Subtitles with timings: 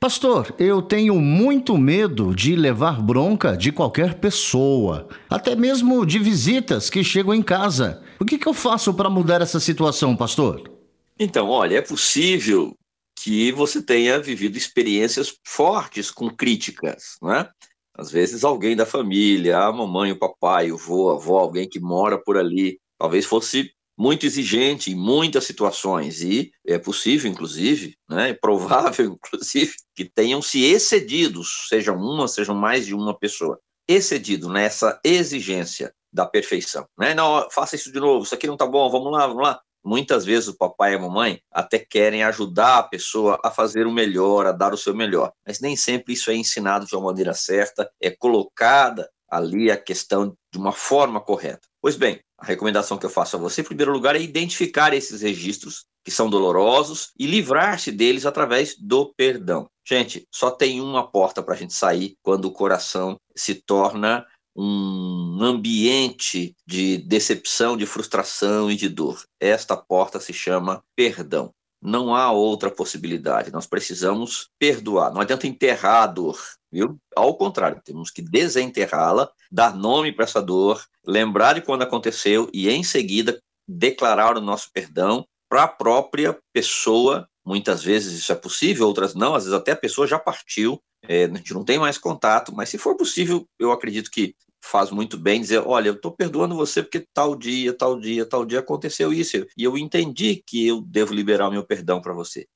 [0.00, 6.88] Pastor, eu tenho muito medo de levar bronca de qualquer pessoa, até mesmo de visitas
[6.88, 8.02] que chegam em casa.
[8.18, 10.72] O que, que eu faço para mudar essa situação, pastor?
[11.18, 12.74] Então, olha, é possível
[13.14, 17.46] que você tenha vivido experiências fortes com críticas, né?
[17.94, 21.78] Às vezes alguém da família, a mamãe, o papai, o vô, a avó, alguém que
[21.78, 28.30] mora por ali, talvez fosse muito exigente em muitas situações e é possível, inclusive, né,
[28.30, 34.48] é provável, inclusive, que tenham se excedido, sejam uma, sejam mais de uma pessoa, excedido
[34.48, 36.86] nessa exigência da perfeição.
[36.98, 37.12] Né?
[37.12, 39.60] Não, faça isso de novo, isso aqui não tá bom, vamos lá, vamos lá.
[39.84, 43.92] Muitas vezes o papai e a mamãe até querem ajudar a pessoa a fazer o
[43.92, 47.34] melhor, a dar o seu melhor, mas nem sempre isso é ensinado de uma maneira
[47.34, 51.68] certa, é colocada ali a questão de uma forma correta.
[51.80, 55.20] Pois bem, a recomendação que eu faço a você, em primeiro lugar, é identificar esses
[55.20, 59.68] registros que são dolorosos e livrar-se deles através do perdão.
[59.86, 65.38] Gente, só tem uma porta para a gente sair quando o coração se torna um
[65.42, 69.22] ambiente de decepção, de frustração e de dor.
[69.38, 71.52] Esta porta se chama perdão.
[71.82, 73.52] Não há outra possibilidade.
[73.52, 75.12] Nós precisamos perdoar.
[75.12, 76.38] Não adianta enterrar a dor
[76.70, 76.98] viu?
[77.16, 82.70] Ao contrário, temos que desenterrá-la, dar nome para essa dor, lembrar de quando aconteceu e
[82.70, 87.28] em seguida declarar o nosso perdão para a própria pessoa.
[87.44, 91.24] Muitas vezes isso é possível, outras não, às vezes até a pessoa já partiu, é,
[91.24, 95.16] a gente não tem mais contato, mas se for possível, eu acredito que faz muito
[95.16, 99.12] bem dizer, olha, eu estou perdoando você porque tal dia, tal dia, tal dia aconteceu
[99.12, 102.46] isso, e eu entendi que eu devo liberar o meu perdão para você.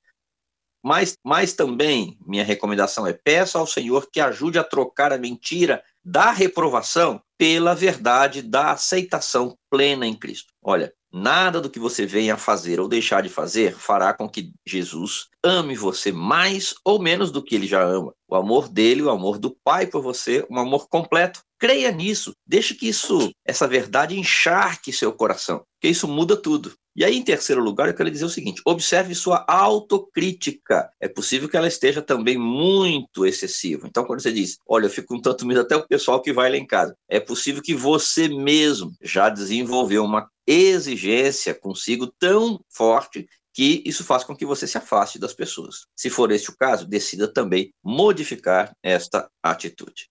[0.85, 5.83] Mas, mas também, minha recomendação é: peça ao Senhor que ajude a trocar a mentira
[6.05, 10.53] da reprovação pela verdade da aceitação plena em Cristo.
[10.63, 14.53] Olha, nada do que você venha a fazer ou deixar de fazer fará com que
[14.67, 18.15] Jesus ame você mais ou menos do que ele já ama.
[18.29, 21.43] O amor dele, o amor do Pai por você, um amor completo.
[21.65, 22.37] Creia nisso.
[22.47, 26.75] Deixe que isso, essa verdade encharque seu coração, que isso muda tudo.
[26.95, 30.91] E aí, em terceiro lugar, eu quero dizer o seguinte: observe sua autocrítica.
[31.01, 33.89] É possível que ela esteja também muito excessiva.
[33.89, 36.51] Então, quando você diz, olha, eu fico com tanto medo até o pessoal que vai
[36.51, 43.27] lá em casa, é possível que você mesmo já desenvolveu uma exigência consigo tão forte
[43.55, 45.87] que isso faz com que você se afaste das pessoas.
[45.97, 50.11] Se for este o caso, decida também modificar esta atitude.